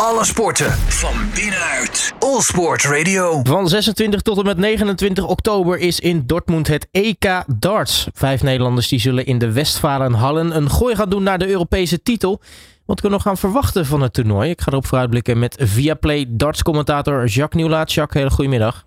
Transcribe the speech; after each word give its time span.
Alle 0.00 0.24
sporten 0.24 0.70
van 0.72 1.14
binnenuit. 1.34 2.14
All 2.18 2.40
Sport 2.40 2.84
Radio. 2.84 3.40
Van 3.42 3.68
26 3.68 4.22
tot 4.22 4.38
en 4.38 4.44
met 4.44 4.56
29 4.56 5.26
oktober 5.26 5.78
is 5.78 6.00
in 6.00 6.22
Dortmund 6.26 6.66
het 6.66 6.88
EK 6.90 7.44
Darts. 7.58 8.08
Vijf 8.14 8.42
Nederlanders 8.42 8.88
die 8.88 8.98
zullen 8.98 9.26
in 9.26 9.38
de 9.38 9.52
Westfalenhallen 9.52 10.56
een 10.56 10.70
gooi 10.70 10.96
gaan 10.96 11.08
doen 11.08 11.22
naar 11.22 11.38
de 11.38 11.48
Europese 11.48 12.02
titel. 12.02 12.40
Wat 12.86 13.00
kunnen 13.00 13.18
we 13.18 13.24
nog 13.24 13.34
gaan 13.34 13.50
verwachten 13.50 13.86
van 13.86 14.02
het 14.02 14.12
toernooi? 14.12 14.50
Ik 14.50 14.60
ga 14.60 14.70
erop 14.70 14.86
vooruitblikken 14.86 15.38
met 15.38 15.56
Viaplay 15.60 16.24
darts-commentator 16.28 17.26
Jacques 17.26 17.62
Nieuwlaat. 17.62 17.92
Jacques, 17.92 18.22
hele 18.22 18.34
goedemiddag. 18.34 18.84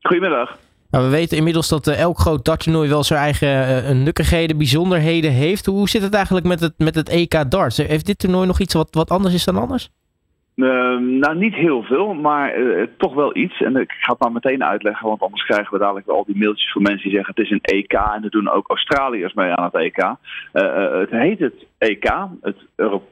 Goedemiddag. 0.00 0.56
Nou, 0.90 1.04
we 1.04 1.10
weten 1.10 1.36
inmiddels 1.36 1.68
dat 1.68 1.88
uh, 1.88 2.00
elk 2.00 2.18
groot 2.18 2.44
darttoernooi 2.44 2.88
wel 2.88 3.04
zijn 3.04 3.20
eigen 3.20 3.84
uh, 3.84 4.04
nukkigheden, 4.04 4.56
bijzonderheden 4.56 5.30
heeft. 5.30 5.66
Hoe 5.66 5.88
zit 5.88 6.02
het 6.02 6.14
eigenlijk 6.14 6.46
met 6.46 6.60
het, 6.60 6.74
met 6.76 6.94
het 6.94 7.08
EK 7.08 7.50
darts? 7.50 7.76
Heeft 7.76 8.06
dit 8.06 8.18
toernooi 8.18 8.46
nog 8.46 8.58
iets 8.58 8.74
wat, 8.74 8.88
wat 8.90 9.10
anders 9.10 9.34
is 9.34 9.44
dan 9.44 9.56
anders? 9.56 9.90
Uh, 10.62 10.98
nou, 10.98 11.36
niet 11.36 11.54
heel 11.54 11.82
veel, 11.82 12.14
maar 12.14 12.58
uh, 12.58 12.86
toch 12.96 13.14
wel 13.14 13.36
iets. 13.36 13.60
En 13.60 13.76
ik 13.76 13.92
ga 13.92 14.12
het 14.12 14.20
maar 14.20 14.32
meteen 14.32 14.64
uitleggen, 14.64 15.08
want 15.08 15.20
anders 15.22 15.44
krijgen 15.44 15.72
we 15.72 15.78
dadelijk 15.78 16.06
wel 16.06 16.16
al 16.16 16.24
die 16.24 16.38
mailtjes 16.38 16.72
van 16.72 16.82
mensen 16.82 17.02
die 17.02 17.12
zeggen 17.12 17.34
het 17.34 17.44
is 17.44 17.50
een 17.50 17.60
EK. 17.62 17.92
En 17.92 18.24
er 18.24 18.30
doen 18.30 18.50
ook 18.50 18.68
Australiërs 18.68 19.32
mee 19.32 19.50
aan 19.50 19.64
het 19.64 19.74
EK. 19.74 19.98
Uh, 19.98 20.98
het 20.98 21.10
heet 21.10 21.38
het 21.38 21.66
EK, 21.78 22.12
het 22.40 22.56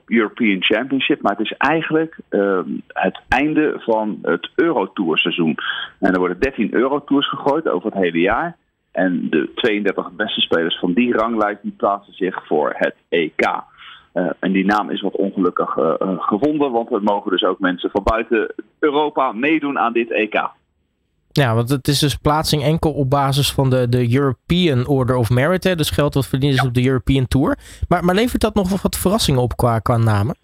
European 0.06 0.62
Championship, 0.62 1.22
maar 1.22 1.36
het 1.36 1.46
is 1.46 1.54
eigenlijk 1.56 2.18
ehm, 2.28 2.70
het 2.86 3.20
einde 3.28 3.74
van 3.78 4.18
het 4.22 4.50
Eurotourseizoen. 4.54 5.54
En 6.00 6.12
er 6.12 6.18
worden 6.18 6.40
13 6.40 6.74
Eurotours 6.74 7.28
gegooid 7.28 7.68
over 7.68 7.90
het 7.90 8.02
hele 8.02 8.20
jaar. 8.20 8.56
En 8.92 9.26
de 9.30 9.50
32 9.54 10.10
beste 10.12 10.40
spelers 10.40 10.78
van 10.78 10.92
die 10.92 11.12
ranglijst 11.12 11.62
die 11.62 11.74
plaatsen 11.76 12.14
zich 12.14 12.46
voor 12.46 12.74
het 12.76 12.94
EK. 13.08 13.62
Uh, 14.18 14.30
en 14.40 14.52
die 14.52 14.64
naam 14.64 14.90
is 14.90 15.00
wat 15.00 15.16
ongelukkig 15.16 15.76
uh, 15.76 15.94
uh, 15.98 16.08
gevonden, 16.18 16.70
want 16.70 16.92
er 16.92 17.02
mogen 17.02 17.30
dus 17.30 17.42
ook 17.42 17.58
mensen 17.58 17.90
van 17.90 18.02
buiten 18.02 18.54
Europa 18.78 19.32
meedoen 19.32 19.78
aan 19.78 19.92
dit 19.92 20.12
EK. 20.12 20.50
Ja, 21.30 21.54
want 21.54 21.68
het 21.68 21.88
is 21.88 21.98
dus 21.98 22.16
plaatsing 22.16 22.62
enkel 22.62 22.92
op 22.92 23.10
basis 23.10 23.52
van 23.52 23.70
de, 23.70 23.88
de 23.88 24.14
European 24.14 24.86
Order 24.86 25.16
of 25.16 25.30
Merit. 25.30 25.64
Hè? 25.64 25.74
Dus 25.74 25.90
geld 25.90 26.14
wat 26.14 26.26
verdiend 26.26 26.52
is 26.52 26.60
ja. 26.60 26.66
op 26.66 26.74
de 26.74 26.86
European 26.86 27.28
Tour. 27.28 27.58
Maar, 27.88 28.04
maar 28.04 28.14
levert 28.14 28.42
dat 28.42 28.54
nog 28.54 28.82
wat 28.82 28.98
verrassingen 28.98 29.42
op 29.42 29.56
qua, 29.56 29.78
qua 29.78 29.96
namen? 29.96 30.36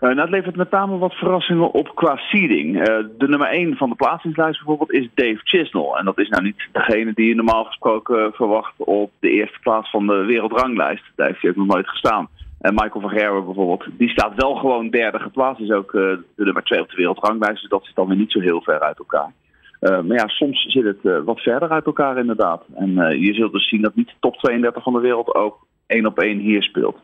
nou, 0.00 0.20
het 0.20 0.30
levert 0.30 0.56
met 0.56 0.70
name 0.70 0.98
wat 0.98 1.14
verrassingen 1.14 1.72
op 1.72 1.94
qua 1.94 2.16
seeding. 2.16 2.84
de 3.18 3.28
nummer 3.28 3.48
1 3.48 3.76
van 3.76 3.88
de 3.88 3.94
plaatsingslijst 3.94 4.58
bijvoorbeeld 4.58 4.92
is 4.92 5.08
Dave 5.14 5.40
Chisnell. 5.42 5.92
En 5.98 6.04
dat 6.04 6.18
is 6.18 6.28
nou 6.28 6.42
niet 6.42 6.68
degene 6.72 7.12
die 7.14 7.28
je 7.28 7.34
normaal 7.34 7.64
gesproken 7.64 8.32
verwacht 8.32 8.74
op 8.78 9.10
de 9.20 9.30
eerste 9.30 9.58
plaats 9.60 9.90
van 9.90 10.06
de 10.06 10.24
wereldranglijst. 10.24 11.04
Daar 11.16 11.26
heeft 11.26 11.40
hij 11.40 11.50
ook 11.50 11.56
nog 11.56 11.66
nooit 11.66 11.88
gestaan. 11.88 12.28
En 12.62 12.74
Michael 12.74 13.00
van 13.00 13.10
Gerwen 13.10 13.44
bijvoorbeeld, 13.44 13.84
die 13.98 14.08
staat 14.08 14.34
wel 14.34 14.54
gewoon 14.54 14.90
derde 14.90 15.18
geplaatst. 15.18 15.62
Is 15.62 15.70
ook 15.70 15.92
uh, 15.92 16.02
de 16.36 16.44
nummer 16.44 16.62
twee 16.62 16.80
op 16.80 16.88
de 16.88 16.96
wereldranglijst. 16.96 17.60
Dus 17.60 17.70
dat 17.70 17.84
zit 17.84 17.94
dan 17.94 18.08
weer 18.08 18.16
niet 18.16 18.32
zo 18.32 18.40
heel 18.40 18.62
ver 18.62 18.80
uit 18.80 18.98
elkaar. 18.98 19.32
Uh, 19.80 20.00
maar 20.00 20.16
ja, 20.16 20.28
soms 20.28 20.62
zit 20.62 20.84
het 20.84 20.98
uh, 21.02 21.18
wat 21.24 21.40
verder 21.40 21.68
uit 21.68 21.86
elkaar 21.86 22.18
inderdaad. 22.18 22.62
En 22.74 22.94
je 23.20 23.34
zult 23.34 23.52
dus 23.52 23.68
zien 23.68 23.82
dat 23.82 23.94
niet 23.94 24.06
de 24.06 24.14
top 24.20 24.36
32 24.36 24.82
van 24.82 24.92
de 24.92 25.00
wereld 25.00 25.34
ook 25.34 25.66
één 25.86 26.06
op 26.06 26.18
één 26.18 26.38
hier 26.38 26.62
speelt. 26.62 26.96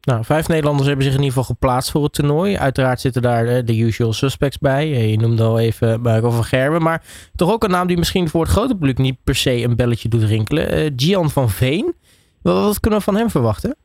Nou, 0.00 0.24
vijf 0.24 0.48
Nederlanders 0.48 0.86
hebben 0.86 1.04
zich 1.04 1.14
in 1.14 1.22
ieder 1.22 1.38
geval 1.38 1.54
geplaatst 1.54 1.90
voor 1.90 2.02
het 2.02 2.12
toernooi. 2.12 2.56
Uiteraard 2.56 3.00
zitten 3.00 3.22
daar 3.22 3.64
de 3.64 3.78
usual 3.78 4.12
suspects 4.12 4.58
bij. 4.58 4.88
Je 4.88 5.18
noemde 5.18 5.42
al 5.42 5.58
even 5.58 6.00
Michael 6.02 6.30
van 6.30 6.44
Gerwen. 6.44 6.82
Maar 6.82 7.02
toch 7.36 7.52
ook 7.52 7.64
een 7.64 7.70
naam 7.70 7.86
die 7.86 7.98
misschien 7.98 8.28
voor 8.28 8.42
het 8.42 8.50
grote 8.50 8.74
publiek 8.74 8.98
niet 8.98 9.18
per 9.24 9.34
se 9.34 9.62
een 9.62 9.76
belletje 9.76 10.08
doet 10.08 10.22
rinkelen. 10.22 10.92
Gian 10.96 11.30
van 11.30 11.48
Veen. 11.48 11.94
Wat 12.42 12.80
kunnen 12.80 12.98
we 12.98 13.04
van 13.04 13.16
hem 13.16 13.30
verwachten? 13.30 13.76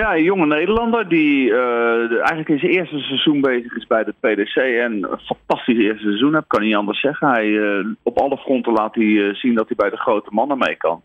Ja, 0.00 0.14
een 0.14 0.22
jonge 0.22 0.46
Nederlander 0.46 1.08
die 1.08 1.48
uh, 1.48 2.18
eigenlijk 2.18 2.48
in 2.48 2.58
zijn 2.58 2.72
eerste 2.72 2.98
seizoen 2.98 3.40
bezig 3.40 3.76
is 3.76 3.86
bij 3.86 4.04
de 4.04 4.14
PDC 4.20 4.56
en 4.56 4.92
een 4.92 5.18
fantastisch 5.18 5.78
eerste 5.78 6.02
seizoen 6.02 6.34
heeft, 6.34 6.46
kan 6.46 6.62
niet 6.62 6.74
anders 6.74 7.00
zeggen. 7.00 7.28
Hij, 7.28 7.46
uh, 7.46 7.86
op 8.02 8.18
alle 8.18 8.36
fronten 8.36 8.72
laat 8.72 8.94
hij 8.94 9.04
uh, 9.04 9.34
zien 9.34 9.54
dat 9.54 9.66
hij 9.66 9.76
bij 9.76 9.90
de 9.90 9.96
grote 9.96 10.30
mannen 10.32 10.58
mee 10.58 10.76
kan. 10.76 11.02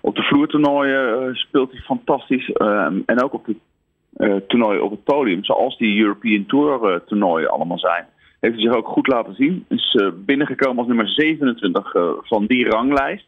Op 0.00 0.16
de 0.16 0.22
vloertoernooien 0.22 1.34
speelt 1.36 1.70
hij 1.70 1.80
fantastisch 1.80 2.52
en 3.06 3.22
ook 3.22 3.32
op 3.32 3.46
de 3.46 3.56
toernooien 4.48 4.84
op 4.84 4.90
het 4.90 5.04
podium, 5.04 5.44
zoals 5.44 5.78
die 5.78 6.00
European 6.00 6.46
Tour 6.46 7.04
toernooien 7.04 7.50
allemaal 7.50 7.78
zijn. 7.78 8.06
Heeft 8.40 8.54
hij 8.54 8.64
zich 8.64 8.74
ook 8.74 8.88
goed 8.88 9.06
laten 9.06 9.34
zien. 9.34 9.64
Is 9.68 10.02
binnengekomen 10.14 10.78
als 10.78 10.86
nummer 10.86 11.08
27 11.08 11.92
van 12.22 12.46
die 12.46 12.68
ranglijst. 12.68 13.26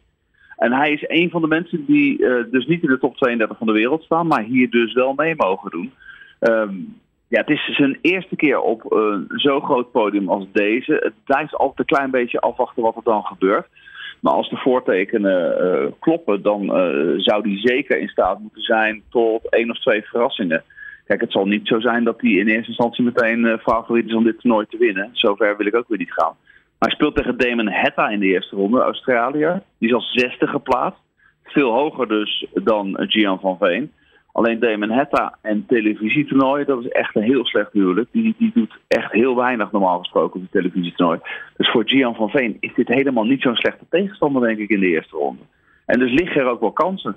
En 0.57 0.71
hij 0.73 0.91
is 0.91 1.03
een 1.07 1.29
van 1.29 1.41
de 1.41 1.47
mensen 1.47 1.85
die 1.85 2.21
uh, 2.21 2.43
dus 2.51 2.65
niet 2.65 2.83
in 2.83 2.89
de 2.89 2.97
top 2.97 3.17
32 3.17 3.57
van 3.57 3.67
de 3.67 3.73
wereld 3.73 4.03
staan, 4.03 4.27
maar 4.27 4.43
hier 4.43 4.69
dus 4.69 4.93
wel 4.93 5.13
mee 5.13 5.35
mogen 5.35 5.71
doen. 5.71 5.91
Um, 6.39 6.95
ja, 7.27 7.39
het 7.39 7.49
is 7.49 7.75
zijn 7.75 7.97
eerste 8.01 8.35
keer 8.35 8.59
op 8.59 8.91
een 8.91 9.25
zo'n 9.27 9.63
groot 9.63 9.91
podium 9.91 10.29
als 10.29 10.45
deze. 10.51 10.93
Het 11.03 11.13
blijft 11.25 11.55
altijd 11.55 11.79
een 11.79 11.97
klein 11.97 12.11
beetje 12.11 12.39
afwachten 12.39 12.83
wat 12.83 12.95
er 12.95 13.03
dan 13.03 13.23
gebeurt. 13.23 13.67
Maar 14.19 14.33
als 14.33 14.49
de 14.49 14.57
voortekenen 14.57 15.65
uh, 15.65 15.91
kloppen, 15.99 16.41
dan 16.41 16.65
zou 17.17 17.49
hij 17.49 17.57
zeker 17.57 17.99
in 17.99 18.07
staat 18.07 18.39
moeten 18.39 18.61
zijn 18.61 19.01
tot 19.09 19.49
één 19.49 19.69
of 19.69 19.79
twee 19.79 20.01
verrassingen. 20.01 20.63
Kijk, 21.05 21.21
het 21.21 21.31
zal 21.31 21.45
niet 21.45 21.67
zo 21.67 21.79
zijn 21.79 22.03
dat 22.03 22.21
hij 22.21 22.31
in 22.31 22.47
eerste 22.47 22.67
instantie 22.67 23.03
meteen 23.03 23.59
favoriet 23.61 24.07
is 24.07 24.13
om 24.13 24.23
dit 24.23 24.39
toernooi 24.39 24.65
te 24.69 24.77
winnen. 24.77 25.09
Zover 25.11 25.57
wil 25.57 25.65
ik 25.65 25.75
ook 25.75 25.87
weer 25.87 25.97
niet 25.97 26.13
gaan. 26.13 26.35
Hij 26.79 26.91
speelt 26.91 27.15
tegen 27.15 27.37
Damon 27.37 27.69
Hetta 27.69 28.09
in 28.09 28.19
de 28.19 28.25
eerste 28.25 28.55
ronde, 28.55 28.81
Australië. 28.81 29.61
Die 29.77 29.89
is 29.89 29.95
als 29.95 30.11
zesde 30.11 30.47
geplaatst. 30.47 30.99
Veel 31.43 31.71
hoger 31.71 32.07
dus 32.07 32.45
dan 32.53 32.95
Gian 32.99 33.39
van 33.39 33.57
Veen. 33.57 33.91
Alleen 34.31 34.59
Damon 34.59 34.89
Hetta 34.89 35.37
en 35.41 35.65
televisietoernooi, 35.67 36.65
dat 36.65 36.83
is 36.83 36.89
echt 36.89 37.15
een 37.15 37.21
heel 37.21 37.45
slecht 37.45 37.73
huwelijk. 37.73 38.09
Die, 38.11 38.35
die 38.37 38.51
doet 38.53 38.77
echt 38.87 39.11
heel 39.11 39.35
weinig 39.35 39.71
normaal 39.71 39.99
gesproken 39.99 40.35
op 40.35 40.41
het 40.41 40.51
televisietoernooi. 40.51 41.19
Dus 41.57 41.69
voor 41.69 41.83
Gian 41.85 42.15
van 42.15 42.29
Veen 42.29 42.57
is 42.59 42.73
dit 42.75 42.87
helemaal 42.87 43.23
niet 43.23 43.41
zo'n 43.41 43.55
slechte 43.55 43.85
tegenstander, 43.89 44.41
denk 44.41 44.59
ik, 44.59 44.69
in 44.69 44.79
de 44.79 44.87
eerste 44.87 45.17
ronde. 45.17 45.41
En 45.85 45.99
dus 45.99 46.11
liggen 46.11 46.41
er 46.41 46.47
ook 46.47 46.59
wel 46.59 46.71
kansen. 46.71 47.15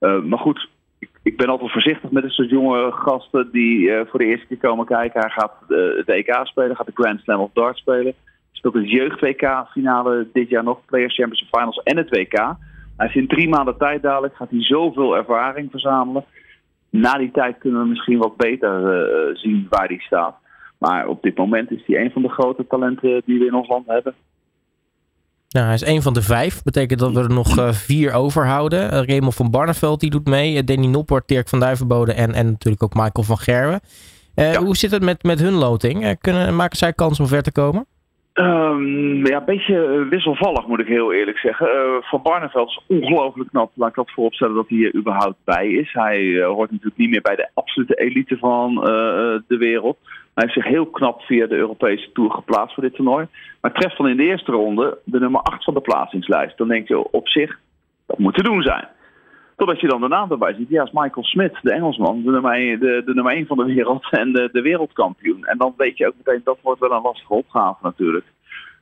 Uh, 0.00 0.22
maar 0.22 0.38
goed, 0.38 0.68
ik, 0.98 1.08
ik, 1.22 1.36
ben 1.36 1.48
altijd 1.48 1.72
voorzichtig 1.72 2.10
met 2.10 2.22
dit 2.22 2.32
soort 2.32 2.50
jonge 2.50 2.92
gasten 2.92 3.48
die 3.52 3.80
uh, 3.80 4.00
voor 4.06 4.18
de 4.18 4.26
eerste 4.26 4.46
keer 4.46 4.58
komen 4.58 4.86
kijken. 4.86 5.20
Hij 5.20 5.30
gaat 5.30 5.54
de 5.68 6.02
EK 6.06 6.40
spelen, 6.42 6.76
gaat 6.76 6.86
de 6.86 7.02
Grand 7.02 7.20
Slam 7.20 7.40
of 7.40 7.50
Dart 7.52 7.76
spelen 7.76 8.14
speelt 8.60 8.74
het 8.74 8.90
jeugd-WK-finale 8.90 10.28
dit 10.32 10.48
jaar 10.48 10.64
nog, 10.64 10.78
Players 10.86 11.14
Championship 11.14 11.48
Finals 11.48 11.82
en 11.82 11.96
het 11.96 12.08
WK. 12.08 12.56
Hij 12.96 13.08
is 13.08 13.14
in 13.14 13.28
drie 13.28 13.48
maanden 13.48 13.76
tijd 13.78 14.02
dadelijk, 14.02 14.36
gaat 14.36 14.50
hij 14.50 14.62
zoveel 14.62 15.16
ervaring 15.16 15.70
verzamelen. 15.70 16.24
Na 16.90 17.18
die 17.18 17.30
tijd 17.30 17.58
kunnen 17.58 17.82
we 17.82 17.88
misschien 17.88 18.18
wat 18.18 18.36
beter 18.36 18.80
uh, 18.80 19.36
zien 19.36 19.66
waar 19.70 19.86
hij 19.86 19.98
staat. 19.98 20.34
Maar 20.78 21.06
op 21.06 21.22
dit 21.22 21.36
moment 21.36 21.70
is 21.70 21.82
hij 21.86 22.04
een 22.04 22.10
van 22.10 22.22
de 22.22 22.28
grote 22.28 22.66
talenten 22.66 23.22
die 23.24 23.38
we 23.38 23.46
in 23.46 23.54
ons 23.54 23.68
land 23.68 23.86
hebben. 23.86 24.14
Nou, 25.48 25.66
hij 25.66 25.74
is 25.74 25.86
een 25.86 26.02
van 26.02 26.12
de 26.12 26.22
vijf. 26.22 26.62
Betekent 26.62 27.00
dat 27.00 27.12
we 27.12 27.20
er 27.20 27.34
nog 27.34 27.58
uh, 27.58 27.72
vier 27.72 28.12
overhouden. 28.12 28.92
Uh, 28.92 29.02
Raymond 29.02 29.34
van 29.34 29.50
Barneveld 29.50 30.00
die 30.00 30.10
doet 30.10 30.26
mee. 30.26 30.54
Uh, 30.54 30.62
Danny 30.64 30.86
Noppert, 30.86 31.28
Dirk 31.28 31.48
van 31.48 31.60
Duivenbode 31.60 32.12
en, 32.12 32.32
en 32.32 32.46
natuurlijk 32.46 32.82
ook 32.82 32.94
Michael 32.94 33.26
van 33.26 33.38
Gerwen. 33.38 33.80
Ja. 34.34 34.62
Hoe 34.62 34.76
zit 34.76 34.90
het 34.90 35.02
met, 35.02 35.22
met 35.22 35.40
hun 35.40 35.52
loting? 35.52 36.18
kunnen, 36.20 36.56
maken 36.56 36.76
zij 36.76 36.92
kans 36.92 37.20
om 37.20 37.26
ver 37.26 37.42
te 37.42 37.52
komen? 37.52 37.86
Um, 38.34 39.26
ja, 39.26 39.36
een 39.36 39.44
beetje 39.44 40.06
wisselvallig 40.10 40.66
moet 40.66 40.80
ik 40.80 40.86
heel 40.86 41.12
eerlijk 41.12 41.38
zeggen. 41.38 41.66
Uh, 41.66 41.96
Van 42.00 42.22
Barneveld 42.22 42.68
is 42.68 42.80
ongelooflijk 42.86 43.50
knap. 43.50 43.70
Laat 43.74 43.88
ik 43.88 43.94
dat 43.94 44.10
vooropstellen 44.10 44.54
dat 44.54 44.68
hij 44.68 44.78
hier 44.78 44.94
überhaupt 44.94 45.38
bij 45.44 45.68
is. 45.68 45.92
Hij 45.92 46.20
uh, 46.20 46.46
hoort 46.46 46.70
natuurlijk 46.70 46.96
niet 46.96 47.10
meer 47.10 47.20
bij 47.20 47.36
de 47.36 47.48
absolute 47.54 47.94
elite 47.94 48.36
van 48.38 48.74
de 49.46 49.56
wereld. 49.58 49.98
Hij 50.34 50.44
heeft 50.44 50.52
zich 50.52 50.64
heel 50.64 50.86
knap 50.86 51.22
via 51.22 51.46
de 51.46 51.56
Europese 51.56 52.12
Tour 52.12 52.30
geplaatst 52.30 52.74
voor 52.74 52.82
dit 52.82 52.94
toernooi. 52.94 53.26
Maar 53.60 53.72
treft 53.72 53.96
dan 53.96 54.08
in 54.08 54.16
de 54.16 54.22
eerste 54.22 54.52
ronde 54.52 54.98
de 55.04 55.18
nummer 55.18 55.40
8 55.40 55.64
van 55.64 55.74
de 55.74 55.80
plaatsingslijst. 55.80 56.58
Dan 56.58 56.68
denk 56.68 56.88
je 56.88 57.10
op 57.10 57.28
zich, 57.28 57.58
dat 58.06 58.18
moet 58.18 58.34
te 58.34 58.42
doen 58.42 58.62
zijn. 58.62 58.88
Totdat 59.56 59.80
je 59.80 59.88
dan 59.88 60.00
de 60.00 60.08
naam 60.08 60.30
erbij 60.30 60.54
ziet. 60.54 60.68
Ja, 60.68 60.82
is 60.82 60.92
Michael 60.92 61.24
Smith, 61.24 61.58
de 61.62 61.72
Engelsman, 61.72 62.22
de 62.22 62.30
nummer 62.30 62.52
1, 62.52 62.78
de, 62.80 63.02
de 63.04 63.14
nummer 63.14 63.32
1 63.32 63.46
van 63.46 63.56
de 63.56 63.64
wereld 63.64 64.10
en 64.22 64.32
de, 64.32 64.48
de 64.52 64.60
wereldkampioen. 64.60 65.29
En 65.50 65.58
dan 65.58 65.74
weet 65.76 65.96
je 65.96 66.06
ook 66.06 66.14
meteen, 66.16 66.40
dat 66.44 66.58
wordt 66.62 66.80
wel 66.80 66.92
een 66.92 67.02
lastige 67.02 67.34
opgave 67.34 67.78
natuurlijk. 67.82 68.26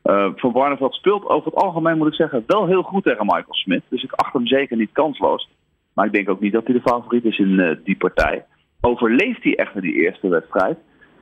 Uh, 0.05 0.31
van 0.37 0.53
Barneveld 0.53 0.95
speelt 0.95 1.29
over 1.29 1.51
het 1.51 1.63
algemeen, 1.63 1.97
moet 1.97 2.09
ik 2.09 2.15
zeggen, 2.15 2.45
wel 2.47 2.67
heel 2.67 2.83
goed 2.83 3.05
tegen 3.05 3.27
Michael 3.27 3.55
Smith. 3.55 3.83
Dus 3.89 4.03
ik 4.03 4.13
acht 4.13 4.33
hem 4.33 4.47
zeker 4.47 4.77
niet 4.77 4.93
kansloos. 4.93 5.49
Maar 5.95 6.07
ik 6.07 6.13
denk 6.13 6.31
ook 6.31 6.41
niet 6.41 6.53
dat 6.53 6.65
hij 6.65 6.75
de 6.75 6.91
favoriet 6.91 7.25
is 7.25 7.39
in 7.39 7.49
uh, 7.49 7.77
die 7.85 7.97
partij. 7.97 8.45
Overleeft 8.81 9.43
hij 9.43 9.57
echt 9.57 9.81
die 9.81 9.95
eerste 9.95 10.29
wedstrijd, 10.29 10.79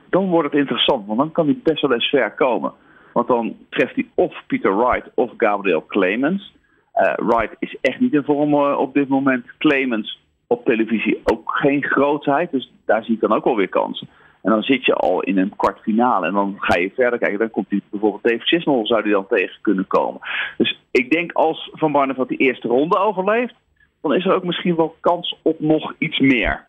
dan 0.09 0.29
wordt 0.29 0.51
het 0.51 0.59
interessant. 0.59 1.07
Want 1.07 1.19
dan 1.19 1.31
kan 1.31 1.45
hij 1.45 1.59
best 1.63 1.81
wel 1.81 1.93
eens 1.93 2.09
ver 2.09 2.31
komen. 2.31 2.73
Want 3.13 3.27
dan 3.27 3.55
treft 3.69 3.95
hij 3.95 4.07
of 4.15 4.43
Peter 4.47 4.77
Wright 4.77 5.11
of 5.13 5.31
Gabriel 5.37 5.85
Clemens. 5.87 6.55
Uh, 6.95 7.13
Wright 7.15 7.55
is 7.59 7.77
echt 7.81 7.99
niet 7.99 8.13
in 8.13 8.23
vorm 8.23 8.53
op 8.53 8.93
dit 8.93 9.07
moment. 9.07 9.45
Clemens 9.57 10.19
op 10.47 10.65
televisie 10.65 11.21
ook 11.23 11.51
geen 11.51 11.83
grootheid. 11.83 12.51
Dus 12.51 12.71
daar 12.85 13.03
zie 13.03 13.13
ik 13.13 13.21
dan 13.21 13.33
ook 13.33 13.45
alweer 13.45 13.69
kansen. 13.69 14.07
En 14.47 14.53
dan 14.53 14.63
zit 14.63 14.85
je 14.85 14.93
al 14.93 15.21
in 15.21 15.37
een 15.37 15.55
kwartfinale. 15.55 16.27
En 16.27 16.33
dan 16.33 16.55
ga 16.57 16.77
je 16.77 16.91
verder 16.95 17.19
kijken. 17.19 17.39
Dan 17.39 17.49
komt 17.49 17.69
hij 17.69 17.81
bijvoorbeeld 17.89 18.23
Dave 18.23 18.45
Chisnell 18.45 18.85
zou 18.85 19.03
die 19.03 19.11
dan 19.11 19.27
tegen 19.27 19.61
kunnen 19.61 19.87
komen. 19.87 20.21
Dus 20.57 20.79
ik 20.91 21.11
denk 21.11 21.31
als 21.31 21.69
Van 21.73 21.91
Barneveld 21.91 22.27
die 22.27 22.37
eerste 22.37 22.67
ronde 22.67 22.97
overleeft. 22.97 23.53
Dan 24.01 24.13
is 24.13 24.25
er 24.25 24.33
ook 24.33 24.43
misschien 24.43 24.75
wel 24.75 24.95
kans 24.99 25.39
op 25.41 25.59
nog 25.59 25.93
iets 25.97 26.19
meer. 26.19 26.67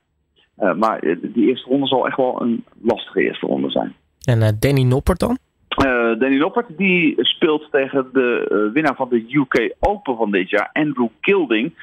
Uh, 0.59 0.75
maar 0.75 1.01
die 1.23 1.49
eerste 1.49 1.69
ronde 1.69 1.87
zal 1.87 2.07
echt 2.07 2.17
wel 2.17 2.43
een 2.43 2.65
lastige 2.83 3.23
eerste 3.23 3.47
ronde 3.47 3.71
zijn. 3.71 3.95
En 4.25 4.57
Danny 4.59 4.83
Noppert 4.83 5.19
dan? 5.19 5.39
Danny 6.19 6.37
Noppert 6.37 6.67
die 6.77 7.15
speelt 7.17 7.69
tegen 7.71 8.09
de 8.13 8.71
winnaar 8.73 8.97
van 8.97 9.09
de 9.09 9.27
UK 9.29 9.75
Open 9.79 10.17
van 10.17 10.31
dit 10.31 10.51
jaar, 10.51 10.71
Andrew 10.73 11.09
Gilding. 11.21 11.75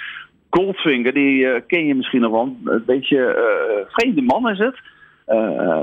Goldfinger, 0.50 1.14
die 1.14 1.62
ken 1.62 1.86
je 1.86 1.96
misschien 1.96 2.22
nog 2.22 2.32
wel. 2.32 2.56
Een 2.64 2.84
beetje 2.86 3.88
vreemde 3.92 4.22
man 4.22 4.50
is 4.50 4.58
het. 4.58 4.94
Uh, 5.28 5.82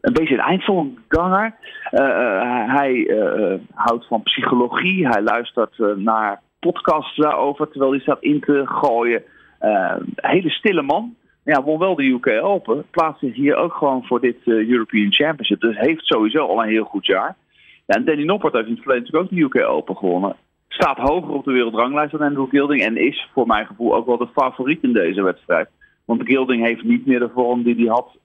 een 0.00 0.12
beetje 0.12 0.34
een 0.34 0.40
eindselganger. 0.40 1.54
Uh, 1.92 2.74
hij 2.74 3.10
houdt 3.74 4.06
van 4.06 4.22
psychologie. 4.22 5.08
Hij 5.08 5.22
luistert 5.22 5.78
naar 5.96 6.40
podcasts 6.58 7.16
daarover 7.16 7.68
terwijl 7.70 7.90
hij 7.90 8.00
staat 8.00 8.22
in 8.22 8.40
te 8.40 8.62
gooien. 8.64 9.22
een 9.58 10.14
hele 10.16 10.50
stille 10.50 10.82
man. 10.82 11.14
Ja, 11.44 11.62
won 11.62 11.78
wel 11.78 11.94
de 11.94 12.04
UK 12.04 12.26
Open. 12.42 12.84
Plaatst 12.90 13.20
zich 13.20 13.34
hier 13.34 13.56
ook 13.56 13.72
gewoon 13.72 14.04
voor 14.04 14.20
dit 14.20 14.36
European 14.44 15.12
Championship. 15.12 15.60
Dus 15.60 15.76
heeft 15.78 16.06
sowieso 16.06 16.46
al 16.46 16.62
een 16.62 16.68
heel 16.68 16.84
goed 16.84 17.06
jaar. 17.06 17.36
Ja, 17.86 17.94
en 17.94 18.04
Danny 18.04 18.24
Noppert 18.24 18.52
heeft 18.52 18.66
in 18.66 18.72
het 18.72 18.82
verleden 18.82 19.04
natuurlijk 19.04 19.32
ook 19.32 19.52
de 19.52 19.60
UK 19.60 19.68
Open 19.68 19.96
gewonnen. 19.96 20.36
Staat 20.68 20.98
hoger 20.98 21.32
op 21.32 21.44
de 21.44 21.52
wereldranglijst 21.52 22.12
dan 22.12 22.20
Andrew 22.20 22.50
Gilding. 22.50 22.82
En 22.82 22.96
is 22.96 23.28
voor 23.32 23.46
mijn 23.46 23.66
gevoel 23.66 23.94
ook 23.94 24.06
wel 24.06 24.16
de 24.16 24.28
favoriet 24.34 24.82
in 24.82 24.92
deze 24.92 25.22
wedstrijd. 25.22 25.68
Want 26.04 26.22
Gilding 26.24 26.64
heeft 26.64 26.82
niet 26.82 27.06
meer 27.06 27.18
de 27.18 27.30
vorm 27.34 27.62
die 27.62 27.74
hij 27.74 27.86
had 27.86 28.16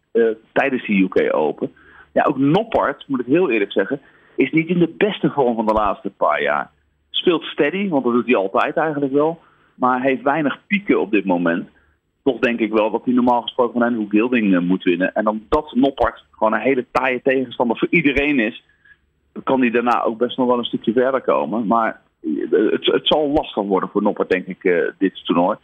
tijdens 0.54 0.86
de 0.86 0.94
UK 0.94 1.36
Open. 1.36 1.72
Ja, 2.14 2.24
ook 2.24 2.38
Noppert, 2.38 3.04
moet 3.08 3.20
ik 3.20 3.26
heel 3.26 3.52
eerlijk 3.52 3.72
zeggen, 3.72 4.02
is 4.36 4.52
niet 4.52 4.68
in 4.68 4.80
de 4.80 4.94
beste 4.98 5.30
vorm 5.30 5.56
van 5.56 5.66
de 5.66 5.74
laatste 5.74 6.10
paar 6.10 6.42
jaar. 6.42 6.72
Speelt 7.10 7.44
steady, 7.44 7.90
want 7.90 8.04
dat 8.04 8.14
doet 8.14 8.26
hij 8.26 8.36
altijd 8.36 8.78
eigenlijk 8.78 9.14
wel. 9.14 9.40
Maar 9.76 10.02
heeft 10.02 10.22
weinig 10.22 10.60
pieken 10.68 11.00
op 11.00 11.12
dit 11.12 11.26
moment. 11.26 11.70
Toch 12.24 12.40
denk 12.40 12.60
ik 12.60 12.72
wel 12.72 12.92
dat 12.92 13.06
hij 13.06 13.14
normaal 13.14 13.42
gesproken 13.42 13.80
van 13.80 13.88
Andrew 13.88 14.10
Gilding 14.10 14.54
uh, 14.54 14.60
moet 14.60 14.84
winnen. 14.84 15.14
En 15.14 15.28
omdat 15.28 15.74
Noppert 15.76 16.26
gewoon 16.32 16.54
een 16.54 16.60
hele 16.60 16.86
taaie 16.92 17.22
tegenstander 17.24 17.78
voor 17.78 17.88
iedereen 17.92 18.40
is, 18.40 18.64
kan 19.44 19.60
hij 19.60 19.70
daarna 19.70 20.04
ook 20.04 20.18
best 20.18 20.38
nog 20.38 20.48
wel 20.48 20.58
een 20.58 20.64
stukje 20.64 20.94
verder 20.94 21.22
komen. 21.22 21.68
Maar 21.68 22.02
het, 22.50 22.86
het 22.86 23.08
zal 23.08 23.30
lastig 23.30 23.64
worden 23.64 23.90
voor 23.90 24.02
Noppert, 24.02 24.30
denk 24.30 24.48
ik, 24.48 24.94
dit 24.98 25.26
toernooi. 25.26 25.58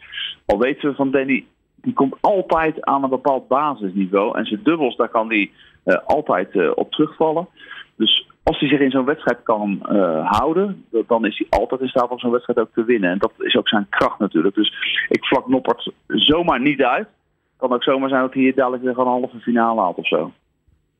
Al 0.46 0.58
weten 0.58 0.88
we 0.88 0.94
van 0.94 1.10
Danny, 1.10 1.46
die 1.82 1.92
komt 1.92 2.14
altijd 2.20 2.84
aan 2.84 3.02
een 3.02 3.10
bepaald 3.10 3.48
basisniveau. 3.48 4.38
En 4.38 4.44
zijn 4.44 4.60
dubbels, 4.62 4.96
daar 4.96 5.08
kan 5.08 5.28
hij 5.28 5.50
uh, 5.84 5.96
altijd 6.06 6.54
uh, 6.54 6.70
op 6.74 6.90
terugvallen. 6.90 7.48
Dus 7.96 8.28
als 8.42 8.58
hij 8.58 8.68
zich 8.68 8.80
in 8.80 8.90
zo'n 8.90 9.04
wedstrijd 9.04 9.42
kan 9.42 9.82
uh, 9.82 10.30
houden, 10.30 10.84
dan 11.06 11.26
is 11.26 11.38
hij 11.38 11.58
altijd 11.60 11.80
in 11.80 11.88
staat 11.88 12.08
om 12.08 12.18
zo'n 12.18 12.30
wedstrijd 12.30 12.58
ook 12.58 12.72
te 12.74 12.84
winnen. 12.84 13.10
En 13.10 13.18
dat 13.18 13.32
is 13.38 13.56
ook 13.56 13.68
zijn 13.68 13.86
kracht 13.88 14.18
natuurlijk. 14.18 14.54
Dus 14.54 14.72
ik 15.08 15.24
vlak 15.24 15.48
Noppert 15.48 15.92
zomaar 16.06 16.60
niet 16.60 16.82
uit. 16.82 17.08
Kan 17.56 17.72
ook 17.72 17.82
zomaar 17.82 18.08
zijn 18.08 18.20
dat 18.20 18.32
hij 18.32 18.42
hier 18.42 18.54
dadelijk 18.54 18.82
weer 18.82 18.98
een 18.98 19.06
halve 19.06 19.38
finale 19.38 19.80
haalt 19.80 19.96
of 19.96 20.06
zo. 20.06 20.32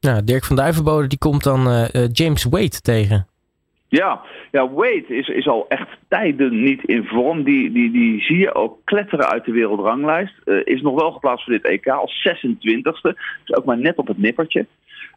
Nou, 0.00 0.24
Dirk 0.24 0.44
van 0.44 0.56
Duivenbode 0.56 1.06
die 1.06 1.18
komt 1.18 1.42
dan 1.42 1.88
James 2.12 2.44
Wade 2.44 2.80
tegen. 2.80 3.26
Ja, 3.88 4.20
ja 4.50 4.70
Wade 4.70 5.06
is, 5.06 5.28
is 5.28 5.48
al 5.48 5.68
echt 5.68 5.88
tijden 6.08 6.62
niet 6.62 6.84
in 6.84 7.04
vorm. 7.04 7.42
Die, 7.42 7.72
die, 7.72 7.90
die 7.90 8.20
zie 8.20 8.38
je 8.38 8.54
ook 8.54 8.78
kletteren 8.84 9.28
uit 9.28 9.44
de 9.44 9.52
wereldranglijst. 9.52 10.34
Uh, 10.44 10.60
is 10.64 10.80
nog 10.82 11.00
wel 11.00 11.12
geplaatst 11.12 11.44
voor 11.44 11.52
dit 11.52 11.64
EK 11.64 11.86
als 11.86 12.28
26e. 12.28 12.80
Dus 13.44 13.56
ook 13.56 13.64
maar 13.64 13.78
net 13.78 13.96
op 13.96 14.06
het 14.06 14.18
nippertje. 14.18 14.66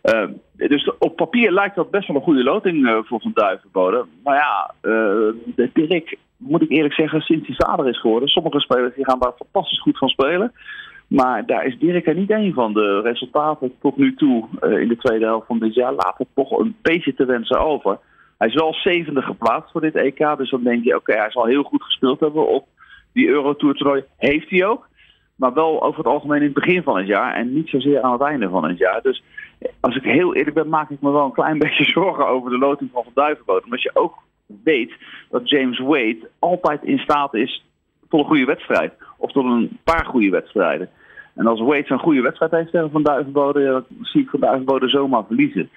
Uh, 0.03 0.27
dus 0.53 0.91
op 0.97 1.15
papier 1.15 1.51
lijkt 1.51 1.75
dat 1.75 1.91
best 1.91 2.07
wel 2.07 2.17
een 2.17 2.23
goede 2.23 2.43
loting 2.43 2.85
uh, 2.85 2.97
voor 3.03 3.21
Van 3.21 3.31
Duivenbode. 3.33 4.05
Maar 4.23 4.35
ja, 4.35 4.73
Dirk, 5.73 6.17
moet 6.37 6.61
ik 6.61 6.69
eerlijk 6.69 6.93
zeggen, 6.93 7.21
sinds 7.21 7.47
hij 7.47 7.55
vader 7.57 7.87
is 7.87 7.99
geworden. 7.99 8.29
Sommige 8.29 8.59
spelers 8.59 8.95
die 8.95 9.05
gaan 9.05 9.19
daar 9.19 9.33
fantastisch 9.37 9.81
goed 9.81 9.97
van 9.97 10.09
spelen. 10.09 10.51
Maar 11.07 11.45
daar 11.45 11.65
is 11.65 11.79
Dirk 11.79 12.07
er 12.07 12.15
niet 12.15 12.29
één 12.29 12.53
van. 12.53 12.73
De 12.73 13.01
resultaten 13.01 13.73
tot 13.81 13.97
nu 13.97 14.15
toe 14.15 14.47
in 14.61 14.87
de 14.87 14.97
tweede 14.97 15.25
helft 15.25 15.47
van 15.47 15.59
dit 15.59 15.73
jaar 15.73 15.93
laten 15.93 16.27
toch 16.35 16.59
een 16.59 16.75
beetje 16.81 17.13
te 17.13 17.25
wensen 17.25 17.59
over. 17.59 17.99
Hij 18.41 18.49
is 18.49 18.55
wel 18.55 18.73
zevende 18.73 19.21
geplaatst 19.21 19.71
voor 19.71 19.81
dit 19.81 19.95
EK. 19.95 20.37
Dus 20.37 20.49
dan 20.49 20.63
denk 20.63 20.83
je, 20.83 20.95
oké, 20.95 21.13
hij 21.13 21.31
zal 21.31 21.45
heel 21.45 21.63
goed 21.63 21.83
gespeeld 21.83 22.19
hebben 22.19 22.47
op 22.47 22.67
die 23.13 23.27
Eurotour 23.27 23.75
toernooi. 23.75 24.03
Heeft 24.17 24.49
hij 24.49 24.65
ook. 24.65 24.87
Maar 25.35 25.53
wel 25.53 25.83
over 25.83 25.97
het 25.97 26.07
algemeen 26.07 26.39
in 26.39 26.43
het 26.43 26.53
begin 26.53 26.83
van 26.83 26.97
het 26.97 27.07
jaar. 27.07 27.33
En 27.33 27.53
niet 27.53 27.69
zozeer 27.69 28.01
aan 28.01 28.11
het 28.11 28.21
einde 28.21 28.49
van 28.49 28.63
het 28.63 28.77
jaar. 28.77 29.01
Dus 29.01 29.23
als 29.79 29.95
ik 29.95 30.03
heel 30.03 30.35
eerlijk 30.35 30.55
ben, 30.55 30.69
maak 30.69 30.89
ik 30.89 31.01
me 31.01 31.11
wel 31.11 31.25
een 31.25 31.31
klein 31.31 31.57
beetje 31.65 31.83
zorgen 31.83 32.27
over 32.27 32.49
de 32.49 32.57
loting 32.57 32.89
van 32.93 33.03
Van 33.03 33.11
Duivenboot. 33.15 33.63
Omdat 33.63 33.81
je 33.81 33.91
ook 33.93 34.17
weet 34.63 34.93
dat 35.29 35.49
James 35.49 35.79
Wade 35.79 36.29
altijd 36.39 36.83
in 36.83 36.99
staat 36.99 37.33
is 37.33 37.65
tot 38.09 38.19
een 38.19 38.25
goede 38.25 38.45
wedstrijd. 38.45 38.93
Of 39.17 39.31
tot 39.31 39.45
een 39.45 39.77
paar 39.83 40.05
goede 40.05 40.29
wedstrijden. 40.29 40.89
En 41.35 41.47
als 41.47 41.59
Wade 41.59 41.85
zo'n 41.85 41.99
goede 41.99 42.21
wedstrijd 42.21 42.51
heeft 42.51 42.71
tegen 42.71 42.91
Van 42.91 43.03
Duivenbode, 43.03 43.65
dan 43.65 43.85
zie 44.01 44.21
ik 44.21 44.29
Van 44.29 44.39
Duivenbode 44.39 44.89
zomaar 44.89 45.25
verliezen. 45.25 45.69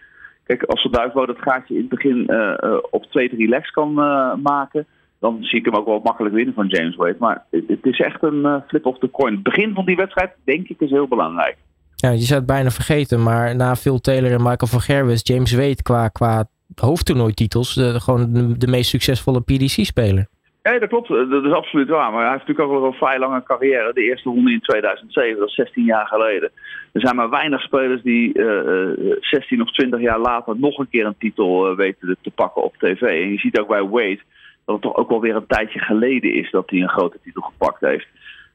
Kijk, 0.44 0.62
als 0.62 0.82
de 0.82 0.90
Duivenbode 0.90 1.32
het 1.32 1.42
gaatje 1.42 1.74
in 1.74 1.80
het 1.80 1.88
begin 1.88 2.26
uh, 2.26 2.76
op 2.90 3.06
2-3 3.06 3.08
legs 3.36 3.70
kan 3.70 3.90
uh, 3.90 4.34
maken, 4.42 4.86
dan 5.18 5.38
zie 5.40 5.58
ik 5.58 5.64
hem 5.64 5.74
ook 5.74 5.86
wel 5.86 6.00
makkelijk 6.02 6.34
winnen 6.34 6.54
van 6.54 6.66
James 6.66 6.96
Wade. 6.96 7.16
Maar 7.18 7.44
het, 7.50 7.78
is 7.82 8.00
echt 8.00 8.22
een 8.22 8.62
flip 8.66 8.86
of 8.86 8.98
the 8.98 9.10
coin. 9.10 9.34
Het 9.34 9.42
begin 9.42 9.74
van 9.74 9.84
die 9.84 9.96
wedstrijd, 9.96 10.32
denk 10.44 10.68
ik, 10.68 10.80
is 10.80 10.90
heel 10.90 11.08
belangrijk. 11.08 11.56
Ja, 11.96 12.10
je 12.10 12.18
zou 12.18 12.38
het 12.38 12.48
bijna 12.48 12.70
vergeten, 12.70 13.22
maar 13.22 13.56
na 13.56 13.76
Phil 13.76 14.00
Taylor 14.00 14.30
en 14.30 14.42
Michael 14.42 14.70
van 14.70 14.80
Gerwen 14.80 15.16
James 15.16 15.52
Wade 15.52 15.82
qua, 15.82 16.08
qua 16.08 16.44
hoofdtoernooititels 16.74 17.80
gewoon 17.96 18.32
de, 18.32 18.58
de 18.58 18.66
meest 18.66 18.90
succesvolle 18.90 19.40
PDC-speler. 19.40 20.26
Ja, 20.70 20.78
dat 20.78 20.88
klopt. 20.88 21.08
Dat 21.08 21.44
is 21.44 21.52
absoluut 21.52 21.88
waar. 21.88 22.12
Maar 22.12 22.22
hij 22.22 22.30
heeft 22.32 22.46
natuurlijk 22.46 22.68
ook 22.68 22.80
wel 22.80 22.90
een 22.90 22.98
vrij 22.98 23.18
lange 23.18 23.42
carrière. 23.42 23.92
De 23.92 24.02
eerste 24.02 24.28
ronde 24.28 24.52
in 24.52 24.60
2007, 24.60 25.38
dat 25.38 25.48
is 25.48 25.54
16 25.54 25.84
jaar 25.84 26.06
geleden. 26.06 26.50
Er 26.92 27.00
zijn 27.00 27.16
maar 27.16 27.30
weinig 27.30 27.62
spelers 27.62 28.02
die 28.02 28.38
uh, 28.38 29.16
16 29.20 29.62
of 29.62 29.72
20 29.72 30.00
jaar 30.00 30.18
later 30.18 30.58
nog 30.58 30.78
een 30.78 30.88
keer 30.88 31.06
een 31.06 31.18
titel 31.18 31.70
uh, 31.70 31.76
weten 31.76 32.16
te 32.20 32.30
pakken 32.30 32.62
op 32.62 32.76
tv. 32.76 33.00
En 33.00 33.30
je 33.30 33.38
ziet 33.38 33.58
ook 33.60 33.68
bij 33.68 33.82
Wade 33.82 34.20
dat 34.64 34.74
het 34.74 34.82
toch 34.82 34.96
ook 34.96 35.08
wel 35.08 35.20
weer 35.20 35.36
een 35.36 35.46
tijdje 35.46 35.78
geleden 35.78 36.34
is 36.34 36.50
dat 36.50 36.70
hij 36.70 36.80
een 36.80 36.88
grote 36.88 37.18
titel 37.22 37.42
gepakt 37.42 37.80
heeft. 37.80 38.06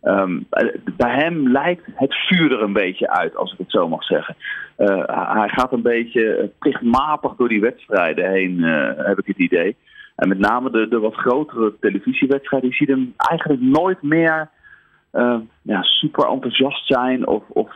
Um, 0.04 0.48
bij 0.98 1.16
hem 1.16 1.52
lijkt 1.52 1.86
het 1.96 2.16
vuur 2.16 2.52
er 2.52 2.62
een 2.62 2.74
beetje 2.74 3.10
uit, 3.10 3.36
als 3.36 3.52
ik 3.52 3.58
het 3.58 3.72
zo 3.72 3.88
mag 3.88 4.04
zeggen. 4.04 4.36
Hij 5.36 5.50
gaat 5.50 5.72
een 5.72 5.82
beetje 5.82 6.52
plichtmatig 6.60 7.36
door 7.36 7.50
die 7.50 7.62
wedstrijden 7.62 8.32
heen, 8.32 8.64
heb 8.98 9.20
ik 9.20 9.26
het 9.26 9.38
idee. 9.38 9.76
En 10.20 10.28
met 10.28 10.40
name 10.40 10.72
de, 10.72 10.88
de 10.88 11.00
wat 11.00 11.14
grotere 11.14 11.74
televisiewedstrijden, 11.80 12.70
je 12.70 12.76
ziet 12.76 12.88
hem 12.88 13.14
eigenlijk 13.18 13.62
nooit 13.62 14.02
meer 14.02 14.50
uh, 15.14 15.36
ja, 15.62 15.84
super 15.84 16.28
enthousiast 16.28 16.88
zijn 16.88 17.28
of, 17.28 17.44
of 17.48 17.72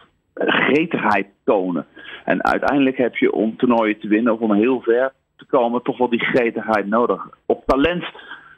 tonen. 1.44 1.86
En 2.26 2.44
uiteindelijk 2.44 2.98
heb 2.98 3.16
je 3.16 3.32
om 3.32 3.58
toernooien 3.58 4.00
te 4.00 4.08
winnen 4.08 4.34
of 4.34 4.40
om 4.40 4.54
heel 4.54 4.82
ver 4.82 5.14
te 5.36 5.46
komen, 5.46 5.84
toch 5.84 5.98
wel 5.98 6.10
die 6.10 6.26
gretigheid 6.26 6.88
nodig. 6.88 7.28
Op 7.46 7.64
talent 7.66 8.04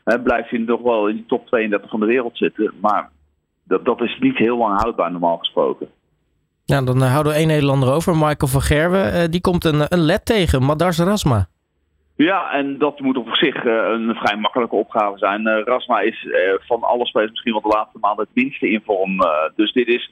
hè, 0.03 0.21
blijf 0.21 0.49
je 0.49 0.59
nog 0.59 0.81
wel 0.81 1.07
in 1.07 1.15
de 1.15 1.25
top 1.25 1.47
32 1.47 1.89
van 1.89 1.99
de 1.99 2.05
wereld 2.05 2.37
zitten, 2.37 2.73
maar 2.81 3.09
dat, 3.63 3.85
dat 3.85 4.01
is 4.01 4.17
niet 4.19 4.37
heel 4.37 4.57
lang 4.57 4.81
houdbaar 4.81 5.11
normaal 5.11 5.37
gesproken. 5.37 5.87
Ja, 6.63 6.81
dan 6.81 7.01
houden 7.01 7.31
we 7.31 7.37
één 7.37 7.47
Nederlander 7.47 7.93
over, 7.93 8.13
Michael 8.13 8.51
van 8.51 8.61
Gerwen. 8.61 9.13
Uh, 9.13 9.23
die 9.29 9.41
komt 9.41 9.65
een, 9.65 9.85
een 9.87 9.99
led 9.99 10.25
tegen, 10.25 10.63
Madars 10.63 10.99
Rasma. 10.99 11.47
Ja, 12.17 12.51
en 12.51 12.77
dat 12.77 12.99
moet 12.99 13.17
op 13.17 13.35
zich 13.35 13.63
uh, 13.63 13.73
een 13.73 14.15
vrij 14.15 14.37
makkelijke 14.37 14.75
opgave 14.75 15.17
zijn. 15.17 15.47
Uh, 15.47 15.63
Rasma 15.63 15.99
is 15.99 16.23
uh, 16.23 16.35
van 16.59 16.83
alle 16.83 17.05
spelers 17.05 17.31
misschien 17.31 17.51
wel 17.51 17.61
de 17.61 17.77
laatste 17.77 17.97
maanden 18.01 18.25
het 18.25 18.43
minste 18.43 18.69
in 18.69 18.81
vorm. 18.85 19.17
dus 19.55 19.71
dit 19.71 19.87
is, 19.87 20.11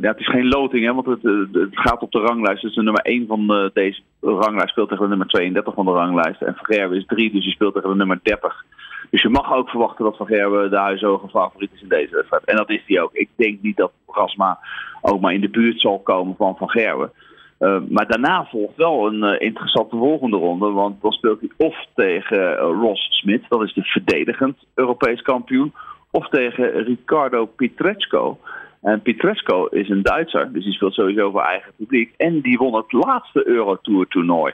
het 0.00 0.18
is 0.18 0.28
geen 0.28 0.48
loting, 0.48 0.84
hè, 0.84 0.94
want 0.94 1.06
het, 1.06 1.22
het 1.52 1.78
gaat 1.78 2.02
op 2.02 2.12
de 2.12 2.18
ranglijst. 2.18 2.62
Dus 2.62 2.74
de 2.74 2.82
nummer 2.82 3.02
1 3.02 3.26
van 3.26 3.70
deze 3.72 4.00
ranglijst 4.20 4.70
speelt 4.70 4.88
tegen 4.88 5.04
de 5.04 5.08
nummer 5.08 5.26
32 5.26 5.74
van 5.74 5.84
de 5.84 5.92
ranglijst. 5.92 6.42
En 6.42 6.54
Van 6.56 6.64
Gerwen 6.64 6.98
is 6.98 7.06
3, 7.06 7.32
dus 7.32 7.44
je 7.44 7.50
speelt 7.50 7.74
tegen 7.74 7.90
de 7.90 7.96
nummer 7.96 8.20
30. 8.22 8.64
Dus 9.10 9.22
je 9.22 9.28
mag 9.28 9.54
ook 9.54 9.68
verwachten 9.68 10.04
dat 10.04 10.16
Van 10.16 10.26
Gerwen 10.26 10.70
de 10.70 10.78
huishoge 10.78 11.28
favoriet 11.28 11.70
is 11.74 11.82
in 11.82 11.88
deze 11.88 12.14
wedstrijd. 12.14 12.44
En 12.44 12.56
dat 12.56 12.70
is 12.70 12.82
die 12.86 13.02
ook. 13.02 13.12
Ik 13.12 13.28
denk 13.36 13.62
niet 13.62 13.76
dat 13.76 13.92
Rasma 14.06 14.58
ook 15.00 15.20
maar 15.20 15.32
in 15.32 15.40
de 15.40 15.50
buurt 15.50 15.80
zal 15.80 15.98
komen 15.98 16.36
van 16.36 16.56
Van 16.56 16.70
Gerwen. 16.70 17.12
Uh, 17.60 17.80
maar 17.88 18.06
daarna 18.06 18.44
volgt 18.44 18.76
wel 18.76 19.06
een 19.06 19.34
uh, 19.34 19.40
interessante 19.40 19.96
volgende 19.96 20.36
ronde. 20.36 20.70
Want 20.70 21.02
dan 21.02 21.12
speelt 21.12 21.40
hij 21.40 21.50
of 21.56 21.86
tegen 21.94 22.52
uh, 22.52 22.58
Ross 22.58 23.18
Smit, 23.18 23.42
dat 23.48 23.62
is 23.62 23.74
de 23.74 23.82
verdedigend 23.82 24.56
Europees 24.74 25.22
kampioen. 25.22 25.72
Of 26.10 26.28
tegen 26.28 26.84
Ricardo 26.84 27.46
Pietreczko. 27.46 28.38
En 28.82 29.02
Pietreczko 29.02 29.66
is 29.66 29.88
een 29.88 30.02
Duitser, 30.02 30.52
dus 30.52 30.64
die 30.64 30.72
speelt 30.72 30.94
sowieso 30.94 31.30
voor 31.30 31.42
eigen 31.42 31.72
publiek. 31.76 32.14
En 32.16 32.40
die 32.40 32.58
won 32.58 32.74
het 32.74 32.92
laatste 32.92 33.46
Eurotour 33.46 34.06
toernooi. 34.06 34.52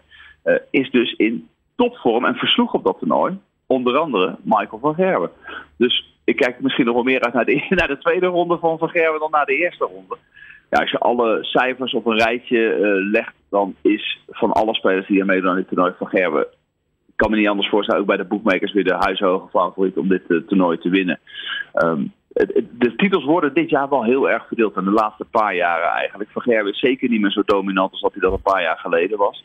is 0.70 0.90
dus 0.90 1.12
in 1.12 1.48
topvorm 1.76 2.24
en 2.24 2.34
versloeg 2.34 2.74
op 2.74 2.84
dat 2.84 2.98
toernooi. 2.98 3.38
Onder 3.66 3.98
andere 3.98 4.36
Michael 4.42 4.78
van 4.80 4.94
Gerwen. 4.94 5.30
Dus 5.76 6.14
ik 6.24 6.36
kijk 6.36 6.60
misschien 6.60 6.84
nog 6.84 6.94
wel 6.94 7.04
meer 7.04 7.20
uit 7.20 7.34
naar 7.34 7.44
de, 7.44 7.66
naar 7.78 7.88
de 7.88 7.98
tweede 7.98 8.26
ronde 8.26 8.58
van 8.58 8.78
Van 8.78 8.88
Gerwen 8.88 9.20
dan 9.20 9.30
naar 9.30 9.46
de 9.46 9.56
eerste 9.56 9.84
ronde 9.84 10.16
ja, 10.70 10.78
als 10.80 10.90
je 10.90 10.98
alle 10.98 11.44
cijfers 11.44 11.94
op 11.94 12.06
een 12.06 12.18
rijtje 12.18 12.76
uh, 12.76 13.10
legt, 13.10 13.34
dan 13.50 13.74
is 13.82 14.18
van 14.28 14.52
alle 14.52 14.74
spelers 14.74 15.06
die 15.06 15.20
er 15.20 15.26
meedoen 15.26 15.50
aan 15.50 15.56
dit 15.56 15.68
toernooi 15.68 15.92
van 15.98 16.08
Gerben. 16.08 16.46
Ik 17.06 17.22
kan 17.22 17.30
me 17.30 17.36
niet 17.36 17.48
anders 17.48 17.68
voorstellen, 17.68 18.00
ook 18.00 18.06
bij 18.06 18.16
de 18.16 18.24
boekmakers 18.24 18.72
weer 18.72 18.84
de 18.84 18.96
huishoge 18.98 19.48
favoriet 19.48 19.96
om 19.96 20.08
dit 20.08 20.22
uh, 20.28 20.40
toernooi 20.40 20.78
te 20.78 20.88
winnen. 20.88 21.18
Um, 21.84 22.12
de 22.78 22.92
titels 22.96 23.24
worden 23.24 23.54
dit 23.54 23.70
jaar 23.70 23.88
wel 23.88 24.04
heel 24.04 24.30
erg 24.30 24.46
verdeeld. 24.46 24.74
En 24.74 24.84
de 24.84 24.90
laatste 24.90 25.24
paar 25.24 25.54
jaren 25.54 25.88
eigenlijk. 25.88 26.30
Van 26.30 26.42
Gerwen 26.42 26.72
is 26.72 26.78
zeker 26.78 27.08
niet 27.08 27.20
meer 27.20 27.30
zo 27.30 27.42
dominant 27.44 27.92
als 27.92 28.00
dat 28.00 28.12
hij 28.12 28.20
dat 28.20 28.32
een 28.32 28.52
paar 28.52 28.62
jaar 28.62 28.78
geleden 28.78 29.18
was. 29.18 29.44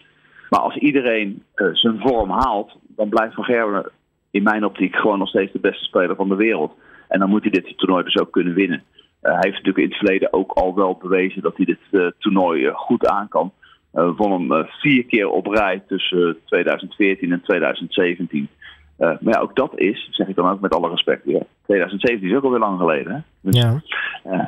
Maar 0.50 0.60
als 0.60 0.76
iedereen 0.76 1.44
uh, 1.56 1.68
zijn 1.74 2.00
vorm 2.00 2.30
haalt, 2.30 2.78
dan 2.88 3.10
blijft 3.10 3.34
Van 3.34 3.44
Gerwen 3.44 3.92
in 4.32 4.44
mijn 4.44 4.66
optiek 4.66 4.96
gewoon 4.96 5.20
nog 5.20 5.28
steeds 5.28 5.52
de 5.52 5.60
beste 5.60 5.84
speler 5.84 6.16
van 6.16 6.30
de 6.30 6.36
wereld. 6.36 6.74
En 7.08 7.20
dan 7.20 7.30
moet 7.30 7.42
hij 7.42 7.52
dit 7.52 7.78
toernooi 7.78 8.04
dus 8.04 8.18
ook 8.18 8.32
kunnen 8.32 8.54
winnen. 8.54 8.84
Uh, 9.24 9.32
hij 9.32 9.40
heeft 9.42 9.64
natuurlijk 9.64 9.78
in 9.78 9.90
het 9.90 9.98
verleden 9.98 10.34
ook 10.34 10.52
al 10.52 10.76
wel 10.76 10.98
bewezen 11.02 11.42
dat 11.42 11.58
hij 11.58 11.66
dit 11.66 11.80
uh, 11.92 12.08
toernooi 12.18 12.72
goed 12.74 13.08
aan 13.08 13.28
kan. 13.28 13.52
Won 13.92 14.50
hem 14.50 14.66
vier 14.68 15.06
keer 15.06 15.30
op 15.30 15.48
rij 15.48 15.84
tussen 15.88 16.38
2014 16.46 17.32
en 17.32 17.42
2017. 17.42 18.50
maar 18.98 19.18
ja, 19.22 19.40
ook 19.40 19.56
dat 19.56 19.80
is, 19.80 20.08
zeg 20.12 20.28
ik 20.28 20.36
dan 20.36 20.50
ook 20.50 20.60
met 20.60 20.76
alle 20.76 20.90
respect 20.90 21.26
weer. 21.26 21.46
2017 21.66 22.30
is 22.30 22.36
ook 22.36 22.44
alweer 22.44 22.60
lang 22.60 22.80
geleden. 22.80 23.14
Hè? 23.14 23.20
Dus, 23.42 23.62
ja. 23.62 23.82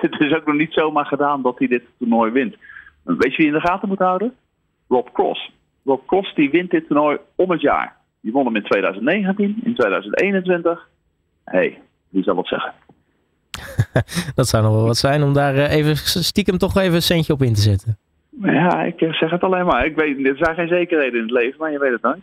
het 0.00 0.20
is 0.20 0.34
ook 0.34 0.46
nog 0.46 0.56
niet 0.56 0.72
zomaar 0.72 1.06
gedaan 1.06 1.42
dat 1.42 1.58
hij 1.58 1.68
dit 1.68 1.82
toernooi 1.98 2.30
wint. 2.30 2.56
Weet 3.02 3.30
je 3.30 3.36
wie 3.36 3.46
in 3.46 3.52
de 3.52 3.60
gaten 3.60 3.88
moet 3.88 3.98
houden? 3.98 4.34
Rob 4.88 5.08
Cross. 5.12 5.52
Rob 5.84 6.06
Cross 6.06 6.34
die 6.34 6.50
wint 6.50 6.70
dit 6.70 6.86
toernooi 6.86 7.18
om 7.34 7.50
het 7.50 7.60
jaar. 7.60 7.96
Die 8.20 8.32
won 8.32 8.44
hem 8.44 8.56
in 8.56 8.62
2019, 8.62 9.60
in 9.64 9.74
2021. 9.74 10.88
Hé, 11.44 11.58
hey, 11.58 11.80
wie 12.08 12.22
zal 12.22 12.36
het 12.36 12.46
zeggen? 12.46 12.72
dat 14.34 14.48
zou 14.48 14.62
nog 14.62 14.72
wel 14.72 14.86
wat 14.86 14.96
zijn 14.96 15.22
om 15.22 15.32
daar 15.32 15.54
even 15.54 15.96
stiekem 15.96 16.58
toch 16.58 16.76
even 16.76 16.94
een 16.94 17.02
centje 17.02 17.32
op 17.32 17.42
in 17.42 17.54
te 17.54 17.60
zetten. 17.60 17.98
Ja, 18.42 18.82
ik 18.82 18.94
zeg 18.98 19.30
het 19.30 19.42
alleen 19.42 19.66
maar. 19.66 19.84
Ik 19.84 19.96
weet, 19.96 20.26
er 20.26 20.36
zijn 20.36 20.54
geen 20.54 20.68
zekerheden 20.68 21.14
in 21.14 21.22
het 21.22 21.30
leven, 21.30 21.58
maar 21.58 21.72
je 21.72 21.78
weet 21.78 21.92
het 21.92 22.02
nooit. 22.02 22.22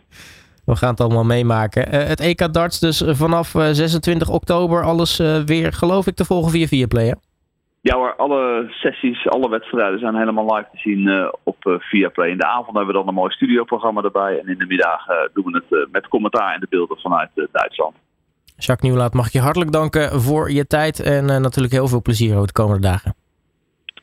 We 0.66 0.76
gaan 0.76 0.90
het 0.90 1.00
allemaal 1.00 1.24
meemaken. 1.24 1.88
Uh, 1.88 2.04
het 2.04 2.20
EK 2.20 2.54
darts 2.54 2.80
dus 2.80 3.04
vanaf 3.06 3.48
26 3.72 4.30
oktober 4.30 4.84
alles 4.84 5.20
uh, 5.20 5.38
weer, 5.38 5.74
geloof 5.74 6.08
ik, 6.08 6.16
te 6.16 6.26
volgen 6.26 6.52
via 6.52 6.68
Viaplay, 6.68 7.06
hè? 7.06 7.14
Ja 7.82 7.96
hoor, 7.96 8.16
alle 8.16 8.66
sessies, 8.70 9.28
alle 9.28 9.50
wedstrijden 9.50 10.00
zijn 10.00 10.16
helemaal 10.16 10.56
live 10.56 10.68
te 10.72 10.78
zien 10.78 11.00
uh, 11.00 11.32
op 11.44 11.80
Viaplay. 11.80 12.30
In 12.30 12.38
de 12.38 12.46
avond 12.46 12.78
hebben 12.78 12.88
we 12.88 13.00
dan 13.00 13.08
een 13.08 13.14
mooi 13.14 13.32
studioprogramma 13.32 14.02
erbij. 14.02 14.40
En 14.40 14.48
in 14.48 14.58
de 14.58 14.66
middag 14.66 15.06
doen 15.34 15.46
we 15.46 15.64
het 15.68 15.92
met 15.92 16.08
commentaar 16.08 16.54
en 16.54 16.60
de 16.60 16.68
beelden 16.70 16.98
vanuit 16.98 17.30
Duitsland. 17.52 17.96
Jacques 18.58 18.90
Nieuwlaat, 18.90 19.14
mag 19.14 19.26
ik 19.28 19.32
je 19.32 19.40
hartelijk 19.40 19.72
danken 19.72 20.22
voor 20.22 20.52
je 20.52 20.68
tijd. 20.68 21.00
En 21.00 21.26
natuurlijk 21.26 21.74
heel 21.74 21.88
veel 21.88 22.02
plezier 22.02 22.46
de 22.46 22.52
komende 22.52 22.82
dagen. 22.82 23.16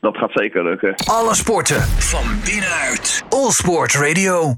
Dat 0.01 0.17
gaat 0.17 0.31
zeker 0.33 0.65
lukken. 0.65 0.95
Alle 0.95 1.35
sporten 1.35 1.81
van 1.83 2.25
binnenuit. 2.45 3.25
All 3.29 3.51
Sport 3.51 3.95
Radio. 3.95 4.51